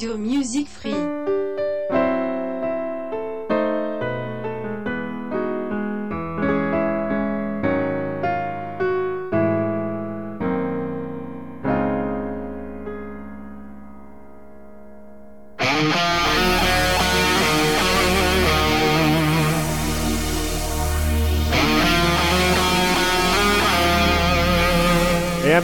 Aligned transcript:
Radio 0.00 0.16
Music 0.16 0.66
Free. 0.66 1.09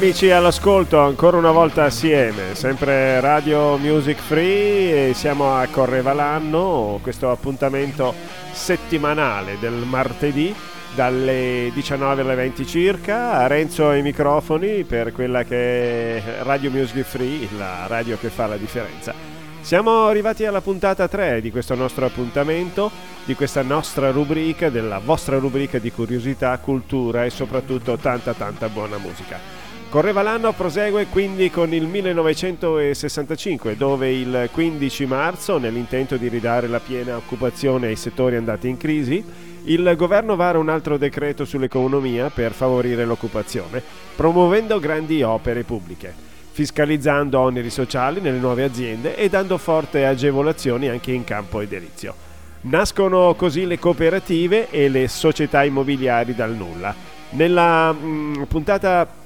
Amici 0.06 0.30
all'ascolto, 0.30 1.00
ancora 1.00 1.36
una 1.36 1.50
volta 1.50 1.82
assieme, 1.82 2.54
sempre 2.54 3.18
Radio 3.18 3.76
Music 3.76 4.20
Free 4.20 5.08
e 5.08 5.14
siamo 5.14 5.56
a 5.56 5.66
Correvalanno, 5.66 7.00
questo 7.02 7.28
appuntamento 7.28 8.14
settimanale 8.52 9.56
del 9.58 9.72
martedì 9.72 10.54
dalle 10.94 11.72
19 11.74 12.20
alle 12.20 12.36
20 12.36 12.66
circa, 12.68 13.48
Renzo 13.48 13.88
ai 13.88 14.02
microfoni 14.02 14.84
per 14.84 15.10
quella 15.10 15.42
che 15.42 16.18
è 16.18 16.22
Radio 16.42 16.70
Music 16.70 17.02
Free, 17.02 17.48
la 17.58 17.88
radio 17.88 18.16
che 18.16 18.28
fa 18.28 18.46
la 18.46 18.56
differenza. 18.56 19.12
Siamo 19.60 20.06
arrivati 20.06 20.44
alla 20.44 20.60
puntata 20.60 21.08
3 21.08 21.40
di 21.40 21.50
questo 21.50 21.74
nostro 21.74 22.06
appuntamento, 22.06 22.92
di 23.24 23.34
questa 23.34 23.62
nostra 23.62 24.12
rubrica, 24.12 24.70
della 24.70 25.00
vostra 25.00 25.38
rubrica 25.38 25.80
di 25.80 25.90
curiosità, 25.90 26.56
cultura 26.58 27.24
e 27.24 27.30
soprattutto 27.30 27.96
tanta 27.96 28.34
tanta 28.34 28.68
buona 28.68 28.98
musica. 28.98 29.65
Correva 29.88 30.22
l'anno, 30.22 30.52
prosegue 30.52 31.06
quindi 31.06 31.48
con 31.48 31.72
il 31.72 31.86
1965, 31.86 33.76
dove 33.76 34.12
il 34.12 34.48
15 34.52 35.06
marzo, 35.06 35.58
nell'intento 35.58 36.16
di 36.16 36.28
ridare 36.28 36.66
la 36.66 36.80
piena 36.80 37.16
occupazione 37.16 37.86
ai 37.86 37.96
settori 37.96 38.34
andati 38.36 38.68
in 38.68 38.76
crisi, 38.76 39.24
il 39.66 39.94
governo 39.96 40.34
vara 40.36 40.58
un 40.58 40.68
altro 40.68 40.98
decreto 40.98 41.44
sull'economia 41.44 42.30
per 42.30 42.52
favorire 42.52 43.04
l'occupazione, 43.04 43.82
promuovendo 44.16 44.80
grandi 44.80 45.22
opere 45.22 45.62
pubbliche, 45.62 46.12
fiscalizzando 46.50 47.38
oneri 47.38 47.70
sociali 47.70 48.20
nelle 48.20 48.38
nuove 48.38 48.64
aziende 48.64 49.16
e 49.16 49.28
dando 49.28 49.56
forti 49.56 49.98
agevolazioni 49.98 50.88
anche 50.88 51.12
in 51.12 51.22
campo 51.24 51.60
edilizio. 51.60 52.14
Nascono 52.62 53.34
così 53.34 53.66
le 53.66 53.78
cooperative 53.78 54.68
e 54.70 54.88
le 54.88 55.06
società 55.06 55.62
immobiliari 55.62 56.34
dal 56.34 56.54
nulla. 56.54 56.94
Nella 57.30 57.92
mh, 57.92 58.06
mm, 58.06 58.42
puntata 58.44 59.24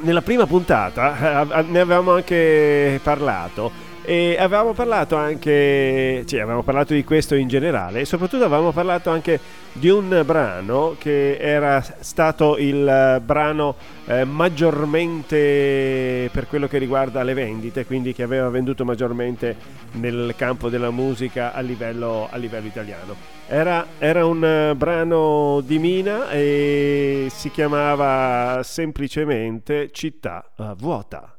nella 0.00 0.22
prima 0.22 0.46
puntata 0.46 1.42
eh, 1.42 1.62
ne 1.62 1.80
avevamo 1.80 2.12
anche 2.14 3.00
parlato 3.02 3.90
e 4.04 4.36
avevamo 4.38 4.72
parlato 4.72 5.16
anche, 5.16 6.24
cioè 6.26 6.40
avevamo 6.40 6.62
parlato 6.62 6.92
di 6.92 7.04
questo 7.04 7.36
in 7.36 7.48
generale 7.48 8.00
e 8.00 8.04
soprattutto 8.04 8.44
avevamo 8.44 8.72
parlato 8.72 9.10
anche 9.10 9.38
di 9.72 9.88
un 9.88 10.22
brano 10.24 10.96
che 10.98 11.36
era 11.36 11.82
stato 12.00 12.56
il 12.58 13.22
brano 13.24 13.76
eh, 14.06 14.24
maggiormente 14.24 16.28
per 16.32 16.48
quello 16.48 16.66
che 16.66 16.78
riguarda 16.78 17.22
le 17.22 17.34
vendite, 17.34 17.86
quindi 17.86 18.12
che 18.12 18.24
aveva 18.24 18.48
venduto 18.48 18.84
maggiormente 18.84 19.54
nel 19.92 20.34
campo 20.36 20.68
della 20.68 20.90
musica 20.90 21.52
a 21.52 21.60
livello, 21.60 22.28
a 22.30 22.36
livello 22.36 22.66
italiano. 22.66 23.14
Era, 23.46 23.86
era 23.98 24.26
un 24.26 24.74
brano 24.76 25.60
di 25.64 25.78
Mina 25.78 26.30
e 26.30 27.28
si 27.30 27.50
chiamava 27.50 28.60
semplicemente 28.62 29.90
Città 29.92 30.44
uh, 30.56 30.74
vuota. 30.74 31.36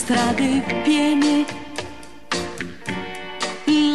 Strade 0.00 0.62
piene, 0.82 1.44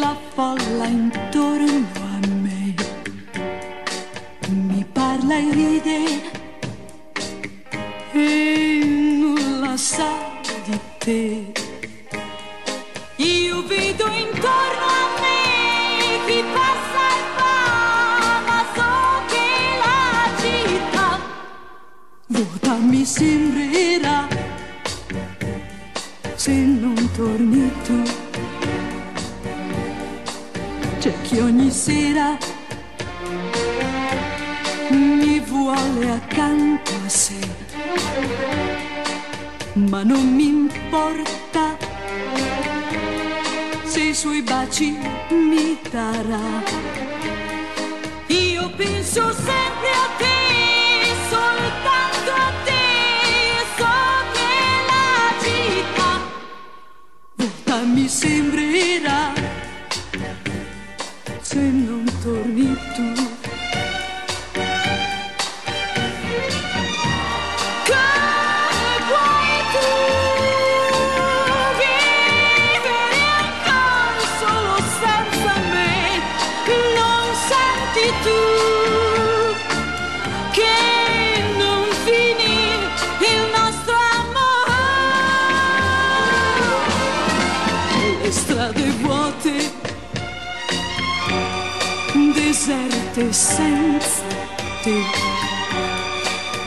la 0.00 0.16
folla 0.34 0.86
intorno 0.86 1.86
a 2.14 2.26
me 2.44 2.74
mi 4.48 4.84
parla 4.92 5.36
e 5.36 5.50
ride 5.50 6.00
e 8.12 8.80
nulla 9.20 9.76
sa 9.76 10.12
di 10.64 10.78
te. 10.98 11.52
Io 13.16 13.66
vedo 13.66 14.06
intorno 14.06 14.86
a 15.02 15.06
me 15.22 15.40
chi 16.26 16.40
passa 16.54 17.02
e 17.18 17.22
va, 17.36 17.58
ma 18.48 18.60
so 18.76 18.92
che 19.32 19.48
la 19.84 20.00
città 20.42 21.08
vuota 22.28 22.74
mi 22.76 23.04
sembrerà 23.04 24.28
se 24.30 24.35
tu. 27.16 28.02
C'è 30.98 31.12
chi 31.22 31.38
ogni 31.38 31.70
sera 31.70 32.36
mi 34.90 35.40
vuole 35.40 36.10
accanto 36.10 36.90
a 36.92 37.08
sé, 37.08 37.38
ma 39.74 40.02
non 40.02 40.34
mi 40.34 40.46
importa 40.48 41.76
se 43.84 44.00
i 44.00 44.14
suoi 44.14 44.42
baci 44.42 44.98
mi 45.30 45.78
darà. 45.90 46.84
Io 48.26 48.70
penso 48.76 49.32
sempre 49.32 49.65
deserte 93.16 93.32
senza 93.32 94.22
te. 94.82 95.02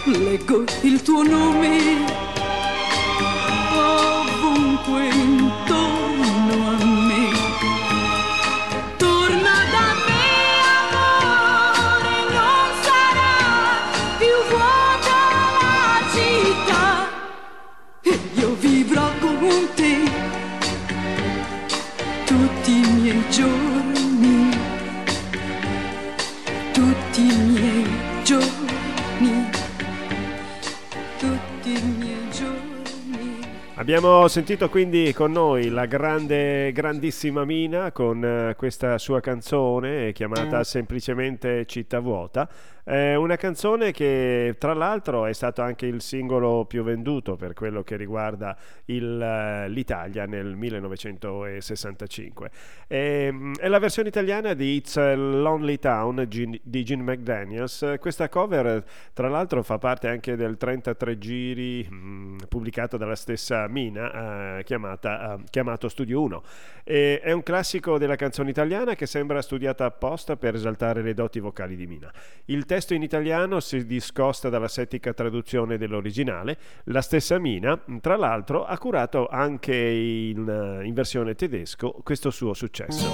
Leggo 0.05 0.63
il 0.81 1.01
tuo 1.03 1.21
nome 1.21 1.77
ovunque 3.75 5.28
Abbiamo 33.91 34.27
sentito 34.27 34.69
quindi 34.69 35.11
con 35.13 35.31
noi 35.31 35.69
la 35.69 35.87
grande, 35.87 36.71
grandissima 36.73 37.43
Mina 37.43 37.91
con 37.91 38.21
uh, 38.21 38.55
questa 38.55 38.99
sua 38.99 39.19
canzone 39.19 40.11
chiamata 40.11 40.63
semplicemente 40.63 41.65
Città 41.65 41.99
Vuota. 41.99 42.47
Eh, 42.91 43.13
una 43.13 43.35
canzone 43.35 43.91
che 43.91 44.55
tra 44.57 44.73
l'altro 44.73 45.27
è 45.27 45.33
stato 45.33 45.61
anche 45.61 45.85
il 45.85 46.01
singolo 46.01 46.65
più 46.65 46.81
venduto 46.81 47.35
per 47.35 47.53
quello 47.53 47.83
che 47.83 47.95
riguarda 47.95 48.57
il, 48.85 49.21
eh, 49.21 49.69
l'Italia 49.69 50.25
nel 50.25 50.55
1965. 50.55 52.49
E, 52.87 53.29
mm, 53.31 53.53
è 53.59 53.67
la 53.67 53.77
versione 53.77 54.07
italiana 54.09 54.55
di 54.55 54.77
It's 54.77 54.97
a 54.97 55.13
Lonely 55.13 55.77
Town 55.77 56.25
di 56.27 56.83
Gene 56.83 57.03
McDaniels. 57.03 57.97
Questa 57.99 58.27
cover 58.27 58.83
tra 59.13 59.29
l'altro 59.29 59.61
fa 59.61 59.77
parte 59.77 60.07
anche 60.07 60.35
del 60.35 60.57
33 60.57 61.19
giri 61.19 61.87
mh, 61.87 61.95
mm, 61.95 62.37
pubblicato 62.49 62.97
dalla 62.97 63.13
stessa 63.15 63.67
Mina 63.67 64.57
eh, 64.57 64.63
chiamata, 64.63 65.35
eh, 65.35 65.43
chiamato 65.51 65.89
Studio 65.89 66.23
1. 66.23 66.43
E, 66.83 67.19
è 67.19 67.33
un 67.33 67.43
classico 67.43 67.99
della 67.99 68.15
canzone 68.15 68.49
italiana 68.49 68.95
che 68.95 69.05
sembra 69.05 69.43
studiata 69.43 69.85
apposta 69.85 70.37
per 70.37 70.55
esaltare 70.55 71.03
le 71.03 71.13
doti 71.13 71.39
vocali 71.39 71.75
di 71.75 71.85
Mina. 71.85 72.11
Il 72.45 72.65
testo 72.65 72.77
testo 72.79 72.93
in 72.93 73.03
italiano 73.03 73.59
si 73.59 73.85
discosta 73.85 74.47
dalla 74.47 74.69
settica 74.69 75.13
traduzione 75.13 75.77
dell'originale. 75.77 76.57
La 76.85 77.01
stessa 77.01 77.37
Mina, 77.37 77.77
tra 77.99 78.15
l'altro, 78.15 78.63
ha 78.63 78.77
curato 78.77 79.27
anche 79.27 79.75
in, 79.75 80.81
in 80.83 80.93
versione 80.93 81.35
tedesco 81.35 81.99
questo 82.03 82.29
suo 82.29 82.53
successo. 82.53 83.05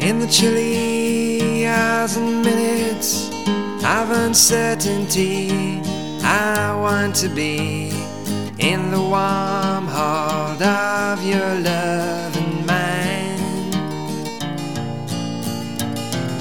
In 0.00 0.18
the 0.18 0.26
chilly 0.28 1.66
hours 1.66 2.16
and 2.16 2.42
minutes 2.42 3.28
of 3.84 4.08
uncertainty, 4.10 5.82
I 6.22 6.72
want 6.74 7.14
to 7.16 7.28
be 7.28 7.97
in 8.58 8.90
the 8.90 9.00
warm 9.00 9.86
hold 9.86 10.60
of 10.60 11.24
your 11.24 11.60
loving 11.60 12.66
mind. 12.66 13.72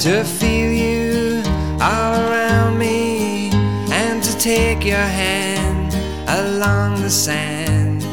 To 0.01 0.23
feel 0.23 0.71
you 0.71 1.43
all 1.79 2.15
around 2.19 2.79
me 2.79 3.51
and 3.91 4.23
to 4.23 4.37
take 4.39 4.83
your 4.83 4.97
hand 4.97 5.93
along 6.27 7.01
the 7.01 7.09
sand. 7.09 8.03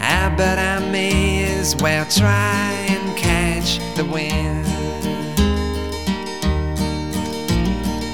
Ah, 0.00 0.30
I 0.30 0.36
bet 0.36 0.58
I 0.58 0.88
may 0.90 1.44
as 1.58 1.74
well 1.76 2.06
try 2.06 2.70
and 2.88 3.16
catch 3.16 3.78
the 3.96 4.04
wind. 4.04 4.66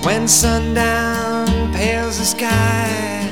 When 0.04 0.26
sundown 0.26 1.46
pales 1.74 2.18
the 2.18 2.24
sky 2.24 3.23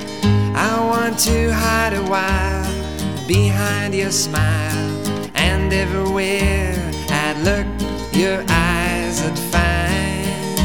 want 1.03 1.19
to 1.19 1.53
hide 1.53 1.95
a 1.95 2.03
while 2.03 3.27
behind 3.27 3.93
your 3.93 4.13
smile, 4.13 4.87
and 5.35 5.73
everywhere 5.73 6.77
I'd 7.11 7.39
look, 7.39 7.67
your 8.13 8.45
eyes 8.49 9.21
would 9.25 9.39
find. 9.51 10.59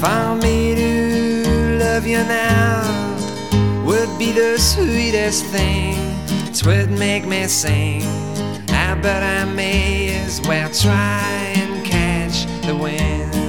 For 0.00 0.34
me 0.46 0.74
to 0.74 1.78
love 1.78 2.06
you 2.06 2.22
now 2.24 2.82
would 3.86 4.18
be 4.18 4.32
the 4.32 4.58
sweetest 4.58 5.46
thing. 5.46 5.96
Twould 6.52 6.90
make 6.90 7.24
me 7.24 7.46
sing. 7.46 8.02
Ah, 8.68 8.92
I 8.92 9.00
bet 9.00 9.22
I 9.22 9.50
may 9.50 10.14
as 10.26 10.42
well 10.42 10.68
try 10.68 11.54
and 11.56 11.86
catch 11.86 12.44
the 12.66 12.76
wind. 12.76 13.41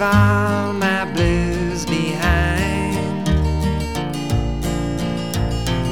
Leave 0.00 0.14
all 0.14 0.72
my 0.72 1.04
blues 1.12 1.84
behind. 1.84 3.28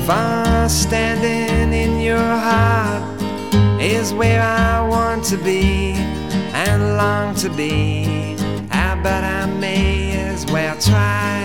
For 0.06 0.69
standing 0.69 1.72
in 1.72 2.00
your 2.00 2.16
heart 2.16 3.20
is 3.81 4.14
where 4.14 4.43
I 4.43 4.87
want 4.88 5.25
to 5.26 5.37
be 5.37 5.93
and 6.55 6.96
long 6.96 7.34
to 7.37 7.50
be. 7.50 8.37
I 8.70 8.94
bet 9.02 9.25
I 9.25 9.46
may 9.58 10.12
as 10.12 10.46
well 10.46 10.76
try 10.78 11.38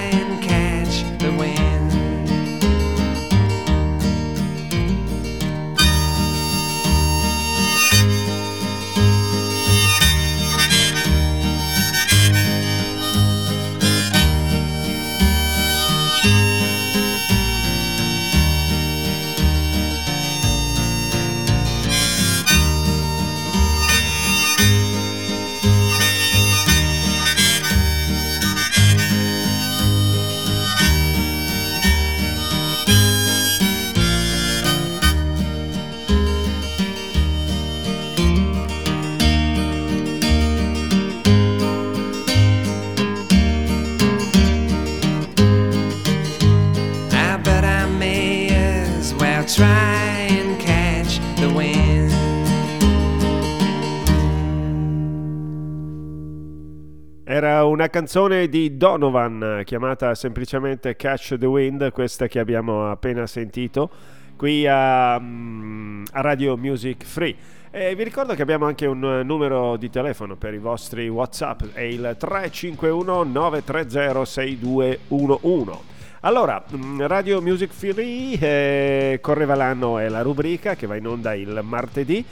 una 57.41 57.89
canzone 57.89 58.47
di 58.47 58.77
Donovan 58.77 59.63
chiamata 59.65 60.13
semplicemente 60.13 60.95
Catch 60.95 61.37
the 61.39 61.47
Wind, 61.47 61.91
questa 61.91 62.27
che 62.27 62.37
abbiamo 62.37 62.91
appena 62.91 63.25
sentito 63.25 63.89
qui 64.35 64.67
a, 64.67 65.19
mm, 65.19 66.03
a 66.11 66.21
Radio 66.21 66.55
Music 66.57 67.03
Free. 67.03 67.35
E 67.71 67.95
vi 67.95 68.03
ricordo 68.03 68.35
che 68.35 68.43
abbiamo 68.43 68.67
anche 68.67 68.85
un 68.85 69.23
numero 69.25 69.77
di 69.77 69.89
telefono 69.89 70.35
per 70.35 70.53
i 70.53 70.59
vostri 70.59 71.09
WhatsApp, 71.09 71.63
è 71.73 71.81
il 71.81 72.15
351 72.19 73.23
930 73.23 74.25
6211. 74.25 75.79
Allora, 76.19 76.63
mm, 76.71 77.01
Radio 77.01 77.41
Music 77.41 77.71
Free, 77.71 78.37
eh, 78.39 79.17
correva 79.21 79.55
l'anno 79.55 79.97
è 79.97 80.07
la 80.07 80.21
rubrica 80.21 80.75
che 80.75 80.85
va 80.85 80.95
in 80.97 81.07
onda 81.07 81.33
il 81.33 81.61
martedì 81.63 82.23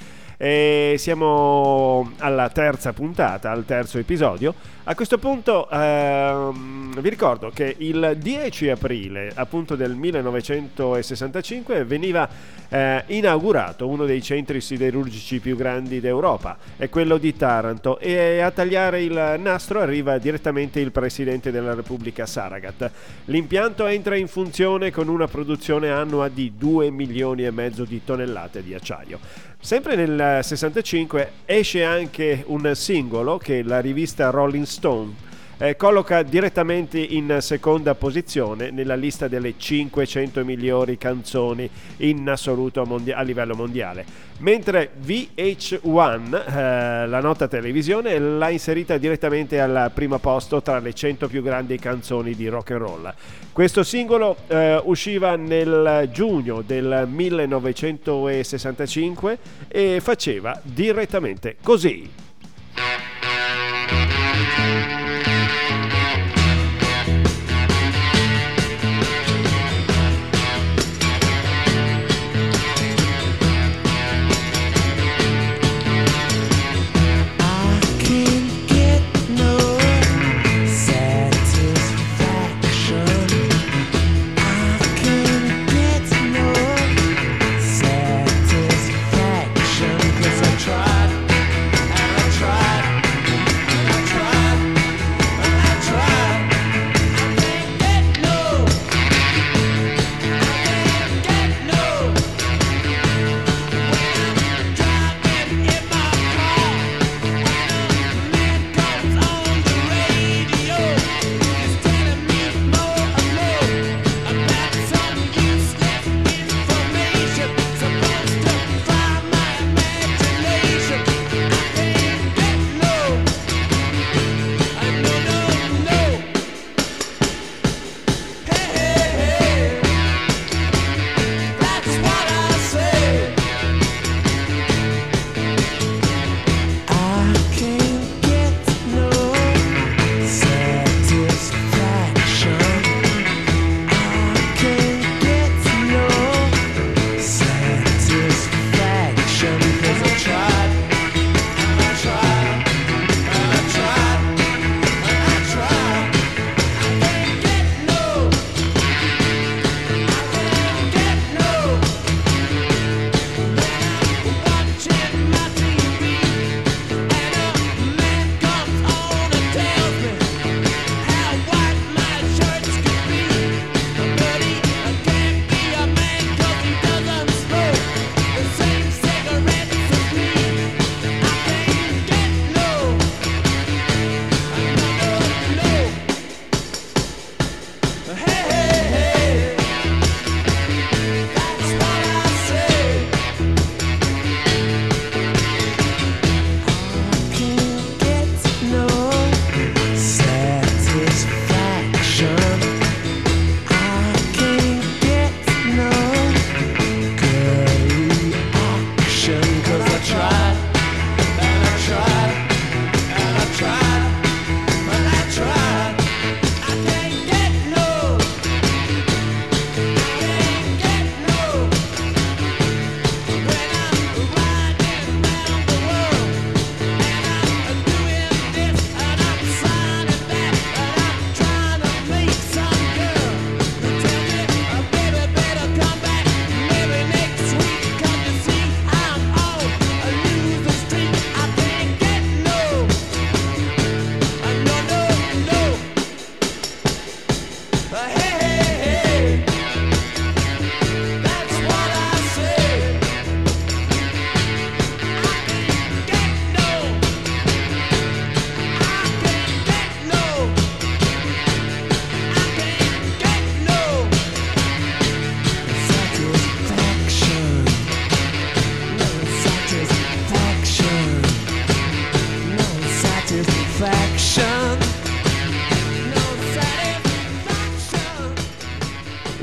e 0.43 0.95
siamo 0.98 2.13
alla 2.17 2.50
terza 2.50 2.93
puntata, 2.93 3.51
al 3.51 3.63
terzo 3.63 4.00
episodio. 4.00 4.55
A 4.86 4.95
questo 4.95 5.19
punto 5.19 5.69
ehm, 5.69 7.00
vi 7.00 7.10
ricordo 7.10 7.51
che 7.53 7.75
il 7.77 8.15
10 8.17 8.69
aprile 8.69 9.31
appunto 9.36 9.75
del 9.75 9.93
1965 9.93 11.83
veniva 11.83 12.27
eh, 12.69 13.03
inaugurato 13.07 13.88
uno 13.88 14.05
dei 14.05 14.24
centri 14.24 14.62
siderurgici 14.62 15.39
più 15.39 15.55
grandi 15.55 16.00
d'Europa, 16.00 16.57
è 16.75 16.89
quello 16.89 17.19
di 17.19 17.36
Taranto 17.38 18.00
e 18.00 18.39
a 18.39 18.50
tagliare 18.50 19.03
il 19.03 19.36
nastro 19.38 19.79
arriva 19.79 20.17
direttamente 20.17 20.79
il 20.79 20.91
presidente 20.91 21.51
della 21.51 21.75
Repubblica 21.75 22.25
Saragat. 22.25 22.89
L'impianto 23.25 23.86
entra 23.86 24.15
in 24.15 24.27
funzione 24.27 24.89
con 24.89 25.07
una 25.07 25.27
produzione 25.27 25.91
annua 25.91 26.29
di 26.29 26.53
2 26.57 26.89
milioni 26.89 27.45
e 27.45 27.51
mezzo 27.51 27.86
di 27.86 28.03
tonnellate 28.03 28.63
di 28.63 28.74
acciaio. 28.74 29.19
Sempre 29.63 29.96
nel 29.96 30.44
65 30.44 31.32
esce 31.46 31.84
anche 31.84 32.44
un 32.48 32.72
singolo 32.74 33.38
che 33.38 33.62
la 33.62 33.80
rivista 33.80 34.32
Rolling 34.32 34.65
Stone 34.65 35.13
eh, 35.62 35.75
colloca 35.75 36.24
direttamente 36.24 36.98
in 36.98 37.38
seconda 37.39 37.94
posizione 37.94 38.72
nella 38.72 38.96
lista 38.96 39.27
delle 39.27 39.53
500 39.58 40.44
migliori 40.44 40.98
canzoni 40.98 41.70
in 41.98 42.27
assoluto 42.27 42.84
mondia- 42.84 43.18
a 43.18 43.22
livello 43.22 43.53
mondiale. 43.53 44.03
Mentre 44.39 44.89
VH1, 45.00 46.34
eh, 46.34 47.06
la 47.06 47.20
nota 47.20 47.48
televisione, 47.48 48.18
l'ha 48.18 48.50
inserita 48.50 48.98
direttamente 48.98 49.62
al 49.62 49.91
primo 49.94 50.18
posto 50.18 50.63
tra 50.63 50.80
le 50.80 50.94
100 50.94 51.27
più 51.27 51.44
grandi 51.44 51.77
canzoni 51.77 52.34
di 52.34 52.48
rock 52.48 52.72
and 52.72 52.82
roll. 52.82 53.13
Questo 53.51 53.84
singolo 53.84 54.38
eh, 54.48 54.82
usciva 54.84 55.36
nel 55.36 56.10
giugno 56.12 56.63
del 56.65 57.06
1965 57.08 59.38
e 59.68 60.00
faceva 60.01 60.60
direttamente 60.63 61.58
così. 61.62 62.31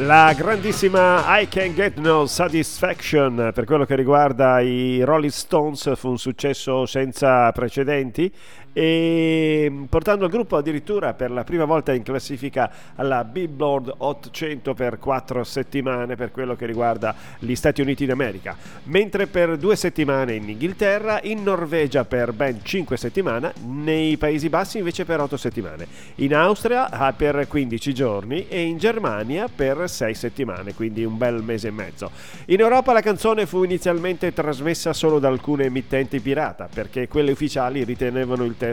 La 0.09 0.33
grandissima 0.33 1.39
I 1.39 1.49
Can 1.49 1.75
Get 1.75 1.99
No 1.99 2.25
Satisfaction 2.25 3.51
per 3.53 3.67
quello 3.67 3.85
che 3.85 3.95
riguarda 3.95 4.59
i 4.59 5.03
Rolling 5.03 5.31
Stones 5.31 5.95
fu 5.97 6.09
un 6.09 6.17
successo 6.17 6.87
senza 6.87 7.53
precedenti 7.53 8.33
e 8.79 9.73
portando 9.89 10.27
il 10.27 10.31
gruppo 10.31 10.57
addirittura 10.57 11.13
per 11.13 11.33
la 11.33 11.43
prima 11.43 11.65
volta 11.65 11.93
in 11.93 12.05
classifica 12.05 12.71
alla 12.95 13.25
Billboard 13.25 13.93
800 13.99 14.73
per 14.73 15.01
quattro 15.01 15.43
settimane 15.43 16.15
per 16.15 16.31
quello 16.31 16.55
che 16.55 16.65
riguarda 16.65 17.13
gli 17.41 17.57
Stati 17.57 17.81
Uniti 17.81 18.07
d'America, 18.07 18.57
mentre 18.85 19.27
per 19.27 19.57
due 19.57 19.75
settimane 19.75 20.37
in 20.37 20.49
Inghilterra, 20.49 21.19
in 21.25 21.43
Norvegia 21.43 22.05
per 22.05 22.33
ben 22.33 22.61
cinque 22.63 22.97
settimane, 22.97 23.53
nei 23.67 24.17
Paesi 24.17 24.49
Bassi 24.49 24.79
invece 24.79 25.05
per 25.05 25.19
otto 25.19 25.37
settimane, 25.37 25.85
in 26.17 26.33
Austria 26.33 26.89
ah, 26.89 27.13
per 27.13 27.49
15 27.49 27.93
giorni 27.93 28.47
e 28.47 28.63
in 28.63 28.79
Germania 28.79 29.49
per 29.53 29.91
sei 29.91 30.15
settimane, 30.15 30.75
quindi 30.75 31.03
un 31.03 31.19
bel 31.19 31.43
mese 31.43 31.67
e 31.67 31.73
mezzo. 31.73 32.13
In 32.45 32.61
Europa 32.61 32.93
la 32.93 33.03
canzone 33.03 33.45
fu 33.45 33.65
inizialmente 33.65 34.33
trasmessa 34.33 34.93
solo 34.93 35.19
da 35.19 35.27
alcune 35.27 35.65
emittenti 35.65 36.21
pirata 36.21 36.69
perché 36.73 37.09
quelle 37.09 37.33
ufficiali 37.33 37.83
ritenevano 37.83 38.45
il 38.45 38.51
testo 38.57 38.67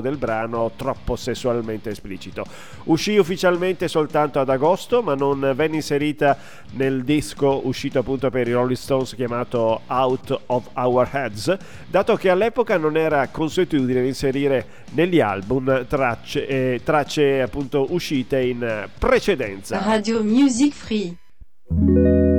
del 0.00 0.16
brano 0.16 0.72
troppo 0.76 1.16
sessualmente 1.16 1.90
esplicito. 1.90 2.44
Uscì 2.84 3.16
ufficialmente 3.16 3.88
soltanto 3.88 4.40
ad 4.40 4.48
agosto, 4.48 5.02
ma 5.02 5.14
non 5.14 5.52
venne 5.54 5.76
inserita 5.76 6.36
nel 6.72 7.02
disco 7.04 7.66
uscito 7.66 7.98
appunto 8.00 8.30
per 8.30 8.48
i 8.48 8.52
Rolling 8.52 8.76
Stones 8.76 9.14
chiamato 9.14 9.82
Out 9.86 10.40
of 10.46 10.68
Our 10.74 11.08
Heads, 11.12 11.56
dato 11.88 12.16
che 12.16 12.30
all'epoca 12.30 12.76
non 12.76 12.96
era 12.96 13.28
consuetudine 13.28 14.06
inserire 14.06 14.66
negli 14.92 15.20
album 15.20 15.86
tracce, 15.86 16.46
eh, 16.46 16.80
tracce 16.84 17.42
appunto 17.42 17.86
uscite 17.90 18.40
in 18.40 18.88
precedenza. 18.98 19.82
Radio 19.82 20.22
Music 20.22 20.72
Free. 20.72 22.29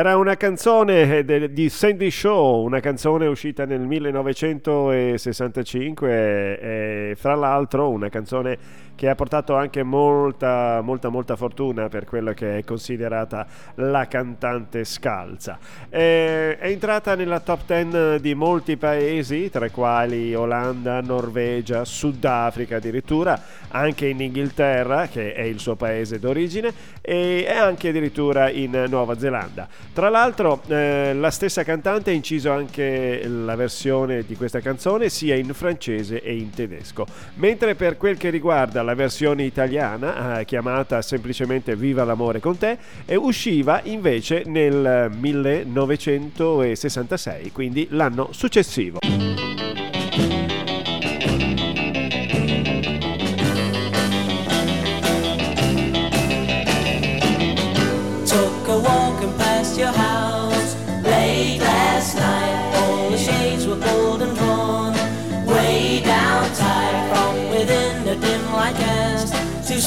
Una 0.00 0.36
canzone 0.36 1.24
di 1.24 1.68
Sandy 1.68 2.08
Shaw, 2.08 2.62
una 2.62 2.78
canzone 2.78 3.26
uscita 3.26 3.64
nel 3.64 3.80
1965 3.80 6.08
e, 6.08 7.10
e 7.10 7.16
fra 7.16 7.34
l'altro 7.34 7.90
una 7.90 8.08
canzone 8.08 8.86
che 8.98 9.08
ha 9.08 9.14
portato 9.14 9.54
anche 9.54 9.84
molta, 9.84 10.80
molta, 10.82 11.08
molta 11.08 11.36
fortuna 11.36 11.88
per 11.88 12.04
quella 12.04 12.34
che 12.34 12.58
è 12.58 12.64
considerata 12.64 13.46
la 13.76 14.08
cantante 14.08 14.82
scalza. 14.82 15.56
È 15.88 16.58
entrata 16.60 17.14
nella 17.14 17.38
top 17.38 17.60
10 17.64 18.20
di 18.20 18.34
molti 18.34 18.76
paesi, 18.76 19.50
tra 19.50 19.66
i 19.66 19.70
quali 19.70 20.34
Olanda, 20.34 21.00
Norvegia, 21.00 21.84
Sudafrica 21.84 22.78
addirittura, 22.78 23.40
anche 23.68 24.08
in 24.08 24.20
Inghilterra, 24.20 25.06
che 25.06 25.32
è 25.32 25.42
il 25.42 25.60
suo 25.60 25.76
paese 25.76 26.18
d'origine, 26.18 26.74
e 27.00 27.46
anche 27.48 27.90
addirittura 27.90 28.50
in 28.50 28.86
Nuova 28.88 29.16
Zelanda. 29.16 29.68
Tra 29.98 30.10
l'altro, 30.10 30.62
eh, 30.68 31.12
la 31.12 31.32
stessa 31.32 31.64
cantante 31.64 32.10
ha 32.10 32.12
inciso 32.12 32.52
anche 32.52 33.20
la 33.26 33.56
versione 33.56 34.22
di 34.24 34.36
questa 34.36 34.60
canzone 34.60 35.08
sia 35.08 35.34
in 35.34 35.52
francese 35.52 36.22
e 36.22 36.36
in 36.36 36.50
tedesco. 36.50 37.04
Mentre 37.34 37.74
per 37.74 37.96
quel 37.96 38.16
che 38.16 38.30
riguarda 38.30 38.84
la 38.84 38.94
versione 38.94 39.42
italiana, 39.42 40.38
eh, 40.38 40.44
chiamata 40.44 41.02
semplicemente 41.02 41.74
Viva 41.74 42.04
l'amore 42.04 42.38
con 42.38 42.56
te, 42.56 42.78
eh, 43.06 43.16
usciva 43.16 43.80
invece 43.82 44.44
nel 44.46 45.10
1966, 45.18 47.50
quindi 47.50 47.88
l'anno 47.90 48.28
successivo. 48.30 49.00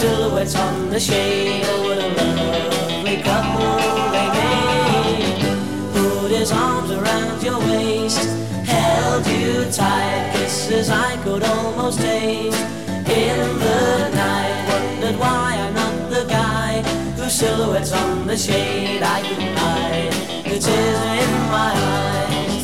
Silhouettes 0.02 0.56
on 0.56 0.90
the 0.90 1.00
shade. 1.00 1.64
Oh, 1.68 1.84
what 1.86 2.00
a 2.00 2.10
lovely 2.18 3.18
couple 3.22 3.74
they 4.16 4.30
made. 4.42 5.42
Put 5.94 6.32
his 6.32 6.52
arms 6.52 6.90
around 6.90 7.44
your 7.44 7.60
waist, 7.60 8.28
held 8.66 9.28
you 9.28 9.70
tight. 9.72 10.32
Kisses 10.34 10.90
I 10.90 11.18
could 11.24 11.44
almost 11.44 12.00
taste 12.00 12.66
in 13.22 13.38
the 13.66 14.10
night. 14.24 14.58
Wondered 14.70 15.18
why 15.20 15.50
I'm 15.64 15.74
not 15.76 16.10
the 16.10 16.26
guy 16.26 16.82
whose 17.16 17.34
silhouettes 17.34 17.92
on 17.94 18.26
the 18.26 18.36
shade. 18.36 19.04
I 19.04 19.22
can 19.22 19.56
hide 19.56 20.14
the 20.46 20.58
tears 20.66 21.02
in 21.24 21.32
my 21.56 21.72
eyes. 21.94 22.64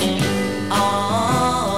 Ah, 0.71 1.76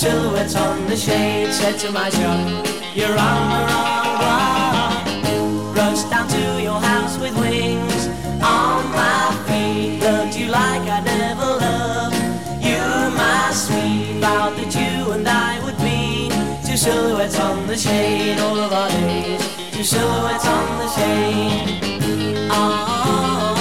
silhouettes 0.00 0.56
on 0.56 0.86
the 0.86 0.96
shade 0.96 1.52
said 1.52 1.78
to 1.78 1.92
my 1.92 2.08
shop, 2.08 2.66
You're 2.94 3.18
on 3.30 3.42
the 3.52 3.60
wrong 3.68 4.16
block. 4.22 5.76
Rushed 5.76 6.08
down 6.08 6.26
to 6.26 6.62
your 6.62 6.80
house 6.80 7.18
with 7.18 7.36
wings 7.38 8.06
on 8.40 8.80
my 8.96 9.28
feet. 9.46 10.00
Loved 10.02 10.34
you 10.34 10.46
like 10.46 10.88
I 10.88 11.00
never 11.04 11.44
loved 11.44 12.16
you, 12.64 12.80
my 13.20 13.50
sweet. 13.52 14.20
Vowed 14.22 14.56
that 14.56 14.72
you 14.74 15.12
and 15.12 15.28
I 15.28 15.62
would 15.64 15.76
be 15.84 16.30
two 16.66 16.78
silhouettes 16.78 17.38
on 17.38 17.66
the 17.66 17.76
shade 17.76 18.38
all 18.38 18.58
of 18.58 18.72
our 18.72 18.88
days. 18.88 19.42
Two 19.72 19.84
silhouettes 19.84 20.46
on 20.46 20.78
the 20.78 20.88
shade. 20.96 22.48
Ah, 22.50 23.52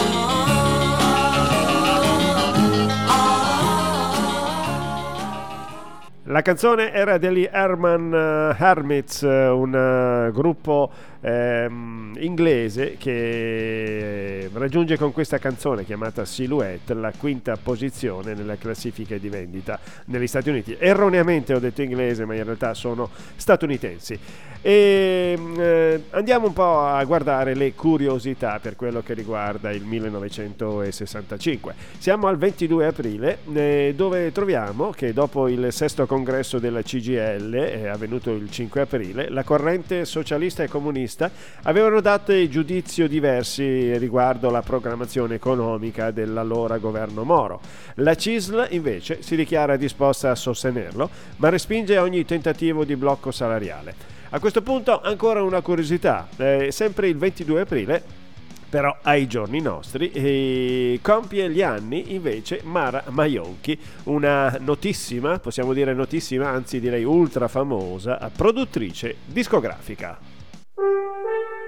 La 6.30 6.44
canzone 6.44 6.94
era 6.94 7.18
degli 7.18 7.48
Herman 7.52 8.13
eh, 8.13 8.56
Hermits, 8.63 9.24
eh, 9.24 9.48
un 9.48 9.74
eh, 9.74 10.32
gruppo 10.32 10.92
ehm, 11.21 12.15
inglese 12.19 12.95
che 12.97 14.49
raggiunge 14.53 14.97
con 14.97 15.12
questa 15.12 15.38
canzone 15.38 15.86
chiamata 15.86 16.25
Silhouette 16.25 16.93
la 16.93 17.12
quinta 17.17 17.58
posizione 17.62 18.34
nella 18.34 18.58
classifica 18.58 19.17
di 19.17 19.29
vendita 19.29 19.79
negli 20.05 20.27
Stati 20.27 20.49
Uniti. 20.49 20.75
Erroneamente 20.77 21.53
ho 21.53 21.60
detto 21.60 21.82
inglese, 21.82 22.25
ma 22.25 22.36
in 22.36 22.43
realtà 22.43 22.73
sono 22.73 23.10
statunitensi. 23.36 24.19
E 24.62 25.36
mm, 25.38 25.55
eh, 25.58 26.03
andiamo 26.10 26.47
un 26.47 26.53
po' 26.53 26.79
a 26.79 27.01
guardare 27.05 27.55
le 27.55 27.73
curiosità 27.73 28.60
per 28.60 28.75
quello 28.75 29.01
che 29.01 29.13
riguarda 29.13 29.71
il 29.71 29.84
1965. 29.84 31.73
Siamo 31.97 32.27
al 32.27 32.38
22 32.38 32.86
aprile, 32.86 33.38
eh, 33.53 33.93
dove 33.95 34.32
troviamo 34.34 34.89
che 34.89 35.13
dopo 35.13 35.47
il 35.47 35.71
sesto 35.71 36.05
congresso 36.05 36.60
della 36.60 36.82
CGL, 36.82 37.53
eh, 37.53 37.88
avvenuto 37.88 38.32
il 38.32 38.51
5 38.51 38.82
aprile, 38.82 39.29
la 39.29 39.43
corrente 39.43 40.03
socialista 40.03 40.63
e 40.63 40.67
comunista 40.67 41.09
avevano 41.63 42.02
dato 42.02 42.32
giudizio 42.50 43.08
diversi 43.08 43.98
riguardo 43.98 44.50
la 44.50 44.62
programmazione 44.62 45.36
economica 45.36 46.12
dell'allora 46.12 46.78
governo 46.78 47.24
Moro. 47.24 47.60
La 47.95 48.15
CISL 48.15 48.67
invece 48.72 49.22
si 49.22 49.36
dichiara 49.36 49.76
disposta 49.76 50.32
a 50.32 50.36
sostenerlo, 50.36 51.10
ma 51.38 51.50
respinge 51.50 51.98
ogni 51.98 52.24
tentativo 52.26 52.86
di 52.86 52.95
blocco 52.95 53.32
salariale. 53.32 54.17
A 54.32 54.39
questo 54.39 54.62
punto 54.62 55.02
ancora 55.02 55.41
una 55.41 55.62
curiosità, 55.62 56.28
eh, 56.38 56.69
sempre 56.72 57.08
il 57.08 57.17
22 57.17 57.62
aprile, 57.62 58.04
però 58.69 58.95
ai 59.02 59.28
giorni 59.28 59.60
nostri, 59.60 60.12
eh, 60.12 61.00
compie 61.02 61.50
gli 61.50 61.63
anni 61.63 62.13
invece 62.13 62.62
Mara 62.63 63.04
Maionchi, 63.10 63.78
una 64.04 64.56
notissima, 64.60 65.39
possiamo 65.39 65.74
dire 65.74 65.93
notissima, 65.93 66.50
anzi 66.50 66.80
direi 66.80 67.04
ultra 67.04 67.48
famosa, 67.48 68.30
produttrice 68.36 69.15
discografica. 69.26 70.29
Thank 70.80 70.92
you. 71.26 71.59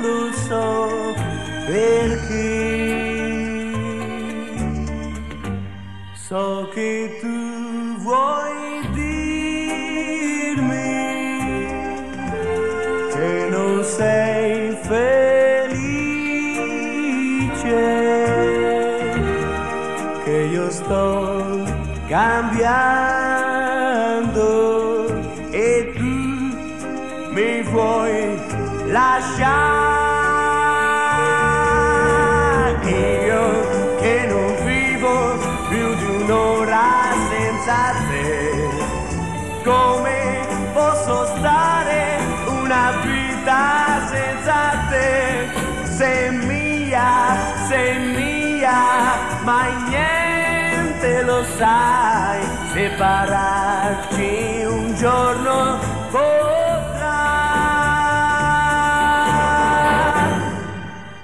lo 0.02 0.34
so 0.34 0.90
perché. 1.66 2.74
So 6.28 6.68
che 6.74 7.18
tu 7.22 7.96
vuoi 8.00 8.86
dirmi 8.92 9.32
che 13.14 13.48
non 13.50 13.82
sei 13.82 14.76
felice, 14.82 15.86
che 20.26 20.38
io 20.52 20.70
sto 20.70 21.35
cambiando 22.16 23.44
e 25.52 25.92
tu 25.98 26.16
mi 27.36 27.62
vuoi 27.64 28.40
lasciare. 28.86 29.54
Io 32.86 33.46
che 34.00 34.28
non 34.30 34.56
vivo 34.64 35.16
più 35.68 35.88
di 35.96 36.06
un'ora 36.24 36.88
senza 37.32 37.80
te, 38.08 38.24
come 39.66 40.20
posso 40.74 41.26
stare 41.36 42.20
una 42.48 42.86
vita 43.04 44.08
senza 44.14 44.60
te? 44.90 45.50
Sei 45.84 46.32
mia, 46.32 47.36
sei 47.68 47.94
mia, 48.16 48.80
ma 49.44 49.60
niente 49.90 50.25
lo 51.24 51.44
sai, 51.58 52.42
separarci 52.74 54.64
un 54.66 54.96
giorno 54.96 55.80
potrà. 56.12 57.24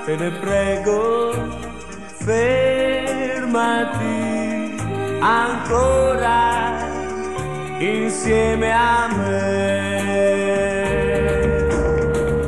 te 0.04 0.16
ne 0.16 0.30
prego, 0.30 0.81
ancora 5.22 6.78
insieme 7.78 8.72
a 8.72 9.08
me. 9.16 9.60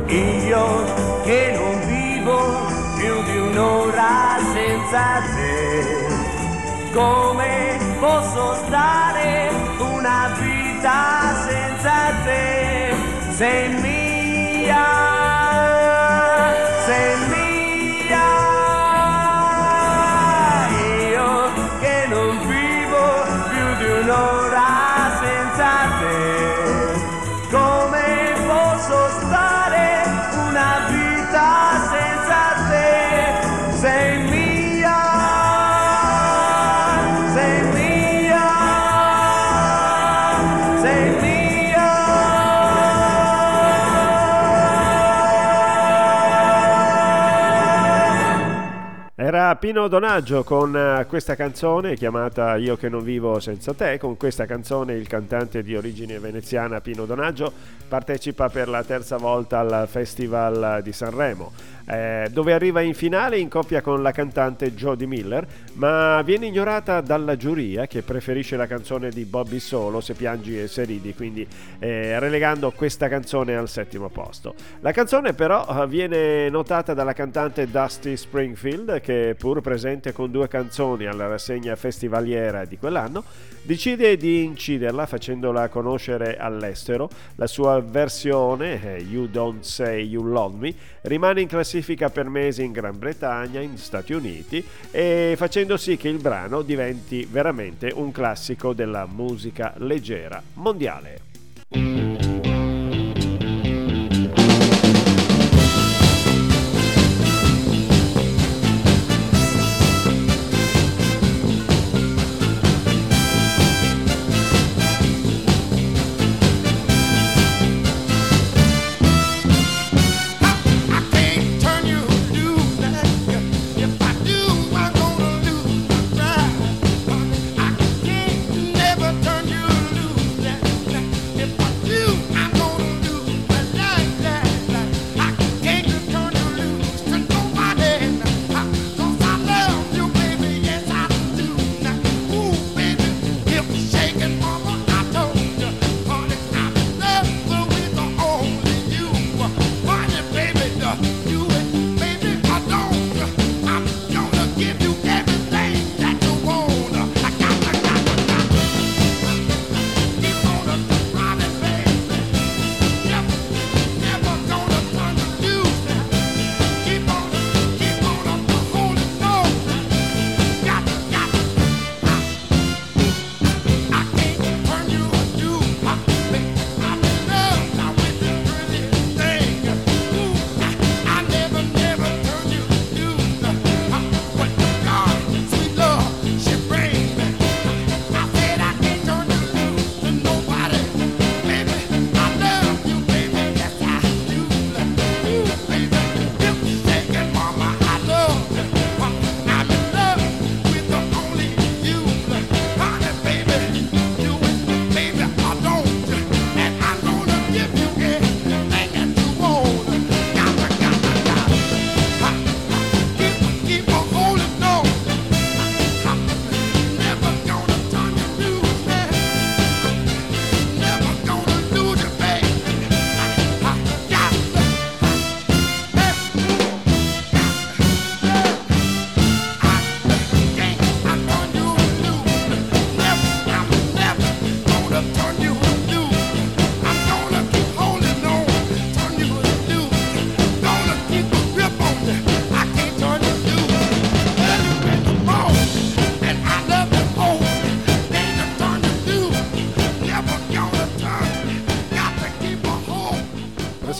Io 0.07 0.83
che 1.23 1.51
non 1.55 1.79
vivo 1.87 2.37
più 2.97 3.23
di 3.23 3.37
un'ora 3.37 4.37
senza 4.53 5.21
te, 5.35 5.53
come 6.93 7.79
posso 7.99 8.55
stare 8.65 9.49
una 9.79 10.31
vita 10.39 11.33
senza 11.47 12.11
te? 12.25 12.93
Sei 13.31 13.69
mia, 13.81 15.04
Pino 49.53 49.87
Donaggio 49.87 50.43
con 50.43 50.75
eh, 50.75 51.05
questa 51.07 51.35
canzone 51.35 51.95
chiamata 51.95 52.55
Io 52.55 52.75
che 52.75 52.89
non 52.89 53.03
vivo 53.03 53.39
senza 53.39 53.73
te. 53.75 53.99
Con 53.99 54.17
questa 54.17 54.47
canzone 54.47 54.93
il 54.93 55.07
cantante 55.07 55.61
di 55.61 55.75
origine 55.75 56.17
veneziana 56.17 56.81
Pino 56.81 57.05
Donaggio 57.05 57.53
partecipa 57.87 58.49
per 58.49 58.67
la 58.67 58.83
terza 58.83 59.17
volta 59.17 59.59
al 59.59 59.87
Festival 59.87 60.81
di 60.81 60.91
Sanremo 60.91 61.51
eh, 61.85 62.27
dove 62.31 62.53
arriva 62.53 62.81
in 62.81 62.93
finale 62.93 63.37
in 63.37 63.49
coppia 63.49 63.81
con 63.81 64.01
la 64.01 64.11
cantante 64.11 64.73
Jodie 64.73 65.07
Miller, 65.07 65.45
ma 65.73 66.21
viene 66.23 66.47
ignorata 66.47 67.01
dalla 67.01 67.35
giuria 67.35 67.87
che 67.87 68.01
preferisce 68.01 68.55
la 68.55 68.67
canzone 68.67 69.09
di 69.09 69.25
Bobby 69.25 69.59
Solo, 69.59 70.01
Se 70.01 70.13
piangi 70.13 70.59
e 70.59 70.67
se 70.67 70.83
ridi, 70.83 71.13
quindi 71.13 71.47
eh, 71.79 72.19
relegando 72.19 72.71
questa 72.71 73.07
canzone 73.07 73.55
al 73.55 73.69
settimo 73.69 74.09
posto. 74.09 74.55
La 74.81 74.91
canzone 74.91 75.33
però 75.33 75.85
viene 75.87 76.49
notata 76.49 76.93
dalla 76.93 77.13
cantante 77.13 77.69
Dusty 77.69 78.15
Springfield, 78.15 79.01
che 79.01 79.35
pur 79.37 79.61
presente 79.61 80.11
con 80.11 80.31
due 80.31 80.47
canzoni 80.47 81.05
alla 81.05 81.27
rassegna 81.27 81.75
festivaliera 81.75 82.65
di 82.65 82.77
quell'anno, 82.77 83.23
decide 83.61 84.15
di 84.17 84.43
inciderla 84.43 85.05
facendola 85.05 85.69
conoscere 85.69 86.37
all'estero. 86.37 87.09
La 87.35 87.47
sua 87.47 87.79
versione, 87.81 88.81
eh, 88.81 89.01
You 89.01 89.27
Don't 89.27 89.63
Say 89.63 90.05
You 90.05 90.23
Love 90.23 90.57
Me, 90.57 90.73
rimane 91.05 91.41
in 91.41 91.47
classifica 91.47 92.09
per 92.09 92.29
mesi 92.29 92.63
in 92.63 92.71
Gran 92.71 92.97
Bretagna, 92.97 93.59
in 93.59 93.77
Stati 93.77 94.13
Uniti 94.13 94.63
e 94.91 95.33
facendo 95.37 95.77
sì 95.77 95.97
che 95.97 96.09
il 96.09 96.19
brano 96.19 96.61
diventi 96.61 97.27
veramente 97.29 97.91
un 97.93 98.11
classico 98.11 98.73
della 98.73 99.05
musica 99.05 99.73
leggera 99.77 100.41
mondiale. 100.53 102.34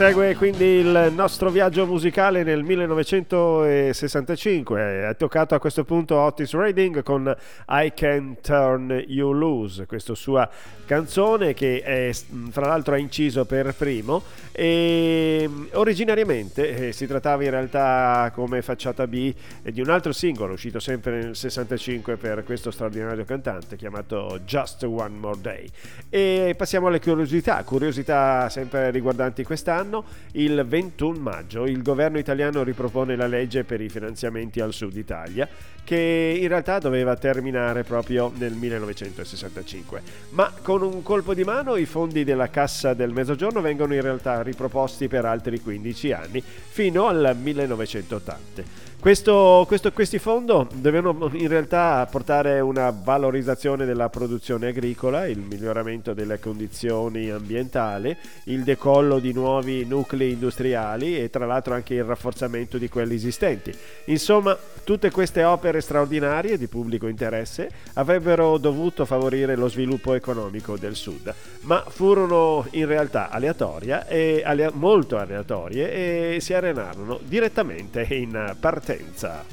Prosegue 0.05 0.35
quindi 0.35 0.65
il 0.65 1.11
nostro 1.15 1.49
viaggio 1.49 1.87
musicale 1.87 2.43
nel 2.43 2.61
1965. 2.61 5.09
È 5.09 5.15
toccato 5.17 5.55
a 5.55 5.59
questo 5.59 5.83
punto 5.83 6.17
Otis 6.17 6.53
Redding 6.53 7.01
con 7.01 7.35
I 7.69 7.91
Can 7.95 8.37
Turn 8.39 9.03
You 9.07 9.31
Loose, 9.31 9.87
questa 9.87 10.13
sua 10.13 10.47
canzone 10.85 11.55
che 11.55 11.81
è, 11.81 12.11
fra 12.51 12.67
l'altro 12.67 12.93
ha 12.93 12.99
inciso 12.99 13.45
per 13.45 13.73
primo 13.73 14.21
e 14.51 15.49
originariamente 15.73 16.89
eh, 16.89 16.91
si 16.91 17.07
trattava 17.07 17.43
in 17.43 17.49
realtà 17.49 18.29
come 18.31 18.61
facciata 18.61 19.07
B 19.07 19.33
di 19.63 19.81
un 19.81 19.89
altro 19.89 20.11
singolo 20.11 20.53
uscito 20.53 20.79
sempre 20.79 21.23
nel 21.23 21.35
65 21.35 22.17
per 22.17 22.43
questo 22.43 22.69
straordinario 22.69 23.25
cantante 23.25 23.75
chiamato 23.75 24.39
Just 24.45 24.83
One 24.83 25.17
More 25.17 25.41
Day. 25.41 25.67
E 26.09 26.53
passiamo 26.55 26.85
alle 26.87 27.01
curiosità, 27.01 27.63
curiosità 27.63 28.49
sempre 28.49 28.91
riguardanti 28.91 29.43
quest'anno 29.43 29.93
quest'anno, 29.95 30.03
il 30.33 30.65
21 30.67 31.19
maggio, 31.19 31.65
il 31.65 31.81
governo 31.81 32.17
italiano 32.17 32.63
ripropone 32.63 33.15
la 33.15 33.27
legge 33.27 33.63
per 33.63 33.79
i 33.81 33.89
finanziamenti 33.89 34.59
al 34.59 34.73
sud 34.73 34.95
Italia, 34.97 35.47
che 35.83 36.37
in 36.39 36.47
realtà 36.47 36.79
doveva 36.79 37.15
terminare 37.15 37.83
proprio 37.83 38.31
nel 38.35 38.53
1965. 38.53 40.01
Ma 40.31 40.51
con 40.61 40.81
un 40.81 41.01
colpo 41.03 41.33
di 41.33 41.43
mano 41.43 41.75
i 41.75 41.85
fondi 41.85 42.23
della 42.23 42.49
Cassa 42.49 42.93
del 42.93 43.11
Mezzogiorno 43.11 43.61
vengono 43.61 43.93
in 43.93 44.01
realtà 44.01 44.41
riproposti 44.41 45.07
per 45.07 45.25
altri 45.25 45.59
15 45.59 46.11
anni, 46.11 46.41
fino 46.41 47.07
al 47.07 47.35
1980. 47.39 48.83
Questo, 49.05 49.65
questo, 49.67 49.91
questi 49.91 50.17
fondi 50.17 50.51
devono 50.73 51.29
in 51.33 51.47
realtà 51.47 52.07
portare 52.09 52.59
una 52.59 52.89
valorizzazione 52.89 53.85
della 53.85 54.09
produzione 54.09 54.69
agricola, 54.69 55.27
il 55.27 55.37
miglioramento 55.37 56.15
delle 56.15 56.39
condizioni 56.39 57.29
ambientali, 57.29 58.17
il 58.45 58.63
decollo 58.63 59.19
di 59.19 59.31
nuovi 59.31 59.85
nuclei 59.85 60.31
industriali 60.31 61.19
e 61.19 61.29
tra 61.29 61.45
l'altro 61.45 61.75
anche 61.75 61.93
il 61.93 62.03
rafforzamento 62.03 62.79
di 62.79 62.89
quelli 62.89 63.13
esistenti. 63.13 63.71
Insomma, 64.05 64.57
tutte 64.83 65.11
queste 65.11 65.43
opere 65.43 65.81
straordinarie 65.81 66.57
di 66.57 66.65
pubblico 66.65 67.05
interesse 67.05 67.69
avrebbero 67.93 68.57
dovuto 68.57 69.05
favorire 69.05 69.55
lo 69.55 69.67
sviluppo 69.67 70.15
economico 70.15 70.77
del 70.77 70.95
sud, 70.95 71.31
ma 71.61 71.83
furono 71.87 72.65
in 72.71 72.87
realtà 72.87 73.29
aleatorie 73.29 74.07
e 74.07 74.71
molto 74.73 75.17
aleatorie 75.17 76.35
e 76.35 76.39
si 76.39 76.55
arenarono 76.55 77.19
direttamente 77.23 78.01
in 78.09 78.55
partenza 78.59 78.93
partenza. 78.95 79.41
Uh. 79.41 79.43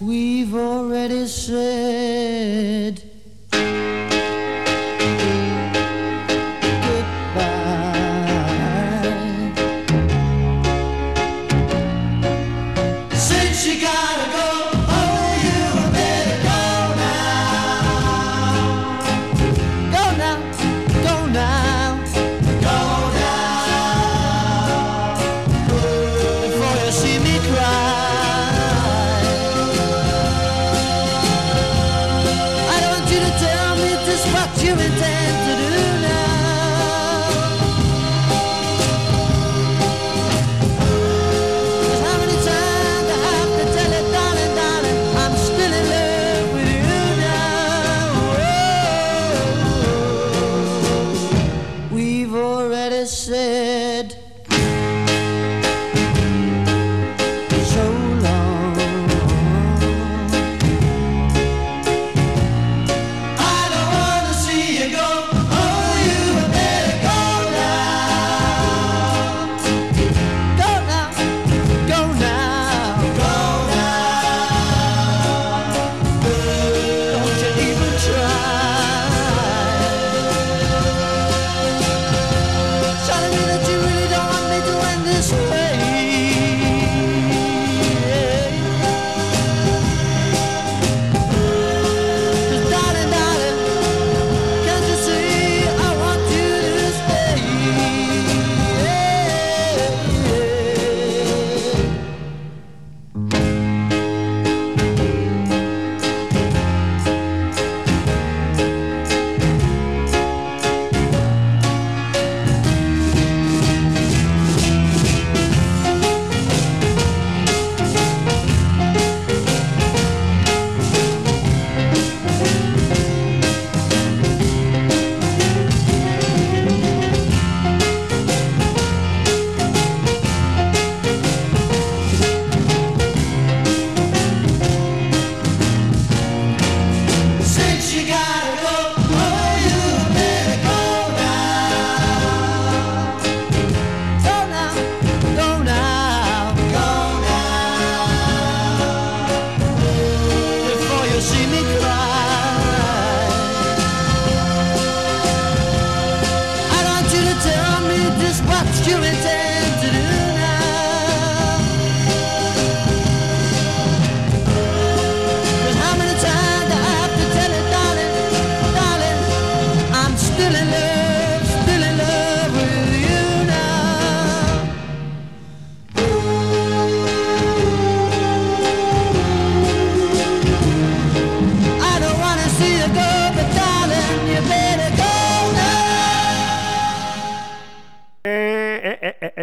We've 0.00 0.54
already 0.54 1.26
said 1.26 3.02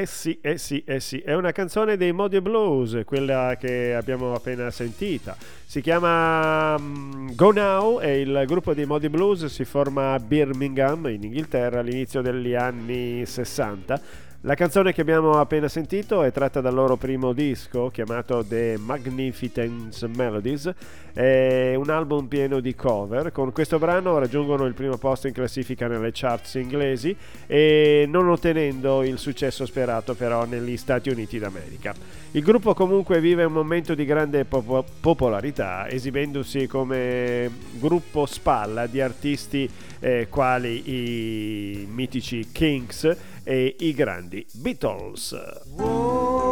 Eh 0.06 0.08
sì, 0.08 0.38
eh 0.40 0.60
sì, 0.60 0.84
eh 0.86 1.00
sì, 1.00 1.18
è 1.18 1.34
una 1.34 1.52
canzone 1.52 1.98
dei 1.98 2.12
Modio 2.12 2.40
Blues, 2.40 3.02
quella 3.06 3.58
che 3.60 3.96
abbiamo 3.96 4.36
appena 4.36 4.70
sentita. 4.70 5.36
Si 5.66 5.82
chiama 5.82 6.78
mm, 6.78 7.30
Go 7.34 7.52
Now 7.52 8.00
e 8.00 8.22
il 8.22 8.44
gruppo 8.46 8.76
dei 8.76 8.86
Modi 8.86 9.10
Blues 9.10 9.46
si 9.46 9.66
forma 9.66 10.14
a 10.14 10.20
Birmingham, 10.20 11.08
in 11.08 11.24
Inghilterra, 11.24 11.80
all'inizio 11.80 12.22
degli 12.22 12.54
anni 12.54 13.26
60 13.26 14.00
la 14.46 14.54
canzone 14.54 14.94
che 14.94 15.02
abbiamo 15.02 15.40
appena 15.40 15.68
sentito 15.68 16.22
è 16.22 16.32
tratta 16.32 16.62
dal 16.62 16.76
loro 16.76 16.98
primo 16.98 17.34
disco 17.34 17.90
chiamato 17.90 18.46
The 18.48 18.78
Magnificence 18.78 20.08
Melodies, 20.08 20.72
è 21.14 21.74
un 21.76 21.90
album 21.90 22.28
pieno 22.28 22.60
di 22.60 22.76
cover. 22.76 23.32
Con 23.32 23.52
questo 23.52 23.80
brano 23.80 24.20
raggiungono 24.20 24.66
il 24.66 24.76
primo 24.76 24.98
posto 24.98 25.26
in 25.26 25.34
classifica 25.34 25.88
nelle 25.88 26.12
charts 26.14 26.56
inglesi 26.56 27.16
e 27.48 28.06
non 28.08 28.30
ottenendo 28.30 29.02
il 29.02 29.18
successo 29.18 29.66
sperato 29.66 30.14
però 30.14 30.46
negli 30.46 30.78
Stati 30.78 31.10
Uniti 31.10 31.40
d'America. 31.40 31.96
Il 32.34 32.44
gruppo 32.44 32.76
comunque 32.76 33.20
vive 33.20 33.46
un 33.46 33.54
momento 33.54 33.96
di 33.96 34.06
grande 34.06 34.46
pop- 34.46 34.88
popolarità, 35.00 35.90
esibendosi 35.90 36.68
come 36.68 37.50
gruppo 37.80 38.28
spalla 38.28 38.86
di 38.86 39.02
artisti 39.02 39.68
eh, 40.02 40.28
quali 40.30 40.84
i 40.86 41.88
mitici 41.90 42.50
Kings 42.52 43.34
e 43.46 43.76
i 43.80 43.94
grandi 43.94 44.46
Beatles. 44.52 45.34
Oh, 45.78 46.46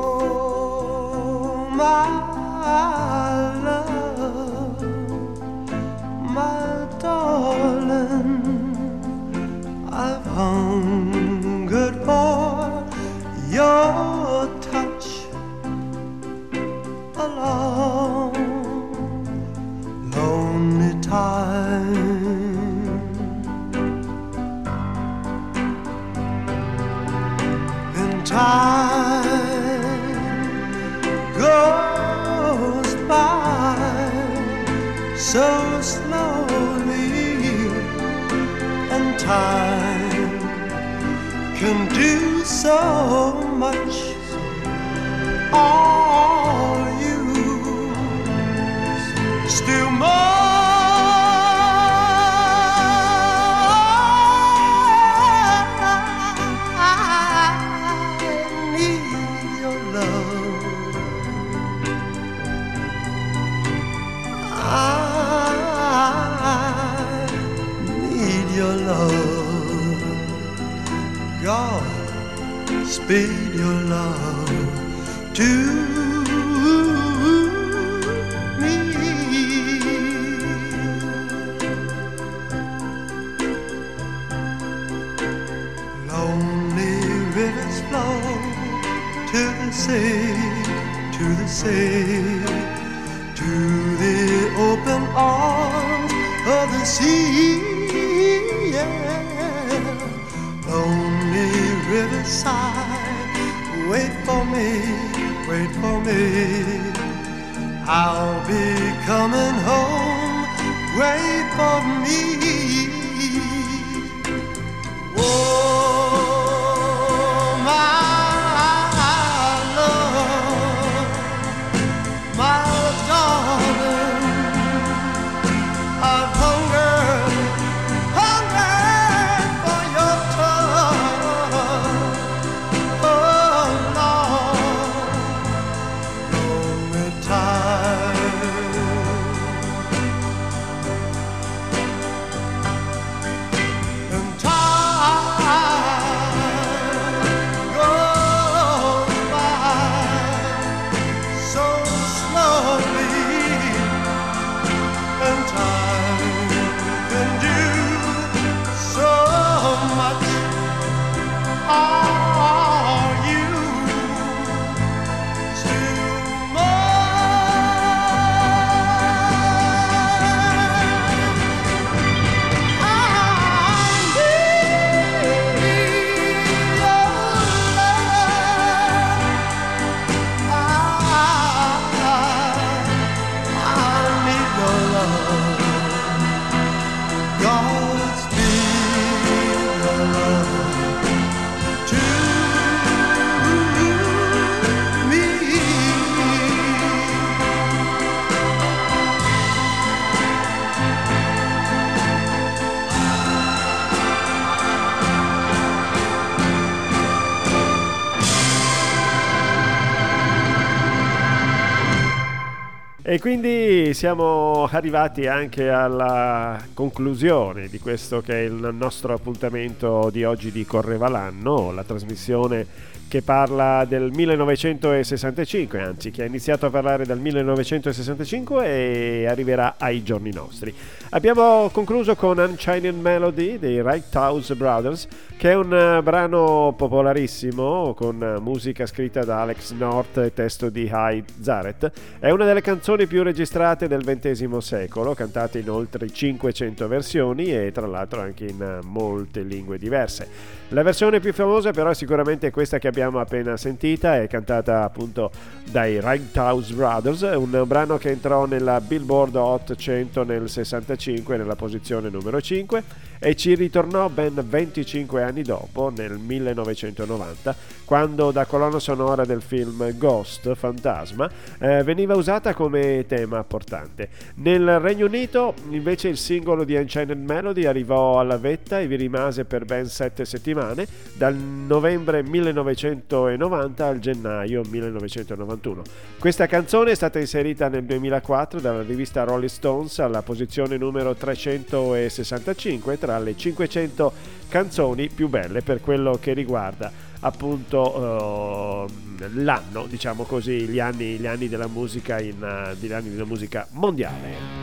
siamo 214.04 214.67
arrivati 214.69 215.27
anche 215.27 215.69
alla 215.69 216.62
conclusione 216.73 217.69
di 217.69 217.79
questo 217.79 218.19
che 218.19 218.33
è 218.33 218.43
il 218.43 218.71
nostro 218.73 219.13
appuntamento 219.13 220.10
di 220.12 220.25
oggi 220.25 220.51
di 220.51 220.65
Correva 220.65 221.08
l'anno, 221.08 221.71
la 221.71 221.85
trasmissione 221.85 222.67
che 223.13 223.21
parla 223.21 223.85
del 223.85 224.09
1965, 224.11 225.79
anzi 225.79 226.09
che 226.09 226.23
ha 226.23 226.25
iniziato 226.25 226.65
a 226.65 226.71
parlare 226.71 227.05
dal 227.05 227.19
1965 227.19 228.65
e 228.65 229.27
arriverà 229.27 229.75
ai 229.77 230.01
giorni 230.01 230.33
nostri. 230.33 230.73
Abbiamo 231.11 231.69
concluso 231.71 232.15
con 232.15 232.39
Unchained 232.39 232.99
Melody 232.99 233.59
dei 233.59 233.83
Right 233.83 234.15
House 234.15 234.55
Brothers, 234.55 235.07
che 235.37 235.51
è 235.51 235.55
un 235.55 235.71
eh, 235.71 236.01
brano 236.01 236.73
popolarissimo 236.75 237.93
con 237.93 238.23
eh, 238.23 238.39
musica 238.39 238.87
scritta 238.87 239.23
da 239.23 239.41
Alex 239.41 239.73
North 239.73 240.17
e 240.17 240.33
testo 240.33 240.69
di 240.69 240.89
Hyde 240.91 241.33
Zaret. 241.39 241.91
È 242.17 242.31
una 242.31 242.45
delle 242.45 242.61
canzoni 242.61 243.05
più 243.05 243.21
registrate 243.21 243.87
del 243.87 244.03
XX 244.03 244.57
secolo, 244.57 245.13
cantate 245.13 245.59
in 245.59 245.69
oltre 245.69 246.09
500 246.09 246.87
versioni 246.87 247.53
e 247.53 247.71
tra 247.71 247.85
l'altro 247.85 248.21
anche 248.21 248.45
in 248.45 248.59
eh, 248.59 248.79
molte 248.83 249.43
lingue 249.43 249.77
diverse. 249.77 250.61
La 250.69 250.81
versione 250.81 251.19
più 251.19 251.31
famosa 251.31 251.69
però 251.69 251.91
è 251.91 251.93
sicuramente 251.93 252.49
questa 252.49 252.79
che 252.79 252.87
abbiamo 252.87 253.02
l'abbiamo 253.04 253.19
appena 253.19 253.58
sentita, 253.58 254.21
è 254.21 254.27
cantata 254.27 254.83
appunto 254.83 255.29
dai 255.69 255.99
Raghouse 255.99 256.73
Brothers, 256.73 257.21
un 257.21 257.63
brano 257.67 257.97
che 257.97 258.12
entrò 258.12 258.45
nella 258.45 258.79
Billboard 258.79 259.35
Hot 259.35 259.75
100 259.75 260.23
nel 260.23 260.49
65 260.49 261.35
nella 261.35 261.56
posizione 261.56 262.10
numero 262.10 262.39
5 262.39 262.83
e 263.24 263.36
ci 263.36 263.56
ritornò 263.56 264.10
ben 264.10 264.44
25 264.46 265.24
anni 265.24 265.44
dopo, 265.44 265.90
nel 265.90 266.17
1990, 266.17 267.56
quando 267.86 268.32
da 268.32 268.46
colonna 268.46 268.80
sonora 268.80 269.24
del 269.24 269.42
film 269.42 269.98
Ghost, 269.98 270.54
Fantasma, 270.56 271.32
eh, 271.58 271.84
veniva 271.84 272.15
usata 272.15 272.54
come 272.54 273.06
tema 273.08 273.42
portante. 273.46 274.10
Nel 274.36 274.78
Regno 274.80 275.06
Unito 275.06 275.54
invece 275.69 276.10
il 276.10 276.17
singolo 276.17 276.65
di 276.65 276.76
Enchanted 276.76 277.17
Melody 277.17 277.63
arrivò 277.63 278.19
alla 278.19 278.38
vetta 278.38 278.82
e 278.82 278.88
vi 278.88 278.98
rimase 278.98 279.46
per 279.46 279.63
ben 279.63 279.86
7 279.86 280.26
settimane, 280.26 280.86
dal 281.13 281.34
novembre 281.34 282.24
1990 282.24 283.86
al 283.86 284.00
gennaio 284.00 284.63
1991. 284.69 285.82
Questa 286.19 286.46
canzone 286.46 286.92
è 286.92 286.96
stata 286.96 287.19
inserita 287.19 287.69
nel 287.69 287.86
2004 287.86 288.60
dalla 288.60 288.82
rivista 288.82 289.24
Rolling 289.24 289.50
Stones 289.50 290.00
alla 290.00 290.21
posizione 290.21 290.76
numero 290.76 291.13
365 291.13 292.98
tra 292.98 293.12
le 293.19 293.35
500 293.35 294.13
canzoni 294.49 295.09
più 295.09 295.29
belle 295.29 295.61
per 295.61 295.81
quello 295.81 296.17
che 296.21 296.33
riguarda 296.33 296.91
appunto 297.23 297.97
uh, 297.97 298.87
l'anno, 299.35 299.85
diciamo 299.87 300.23
così, 300.23 300.67
gli 300.67 300.79
anni, 300.79 301.17
gli 301.17 301.25
anni 301.25 301.47
della 301.47 301.67
musica 301.67 302.19
in, 302.19 302.35
uh, 302.41 302.75
gli 302.79 302.91
anni 302.91 303.09
della 303.09 303.25
musica 303.25 303.65
mondiale. 303.71 304.61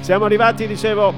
Siamo 0.00 0.24
arrivati, 0.24 0.66
dicevo, 0.66 1.14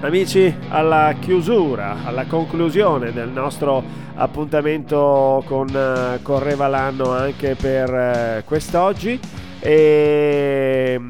amici, 0.00 0.54
alla 0.68 1.14
chiusura, 1.18 2.04
alla 2.04 2.26
conclusione 2.26 3.12
del 3.12 3.30
nostro 3.30 3.82
appuntamento 4.14 5.42
con 5.46 5.68
uh, 5.68 6.22
Correva 6.22 6.68
l'anno 6.68 7.10
anche 7.10 7.54
per 7.54 8.44
quest'oggi 8.44 9.18
e 9.60 11.00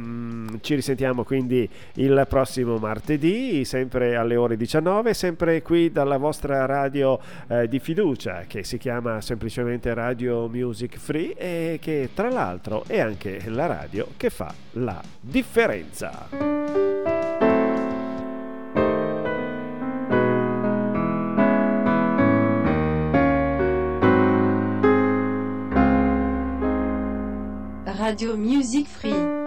ci 0.63 0.75
risentiamo 0.75 1.25
quindi 1.25 1.69
il 1.95 2.25
prossimo 2.29 2.79
martedì, 2.79 3.65
sempre 3.65 4.17
alle 4.17 4.37
ore 4.37 4.57
19, 4.57 5.13
sempre 5.13 5.61
qui 5.61 5.93
dalla 5.93 6.17
vostra 6.17 6.65
radio 6.65 7.21
eh, 7.49 7.69
di 7.69 7.79
fiducia 7.79 8.45
che 8.47 8.65
si 8.65 8.79
chiama 8.79 9.21
semplicemente 9.21 9.93
Radio 9.93 10.49
Music 10.49 10.97
Free 10.99 11.35
e 11.35 11.79
che 11.83 12.11
tra 12.15 12.31
l'altro 12.31 12.85
è 12.87 13.01
anche 13.01 13.43
la 13.47 13.67
radio 13.67 14.09
che 14.17 14.31
fa 14.31 14.55
la 14.73 15.03
differenza. 15.21 16.29
Radio 27.85 28.37
Music 28.37 28.87
Free 28.87 29.41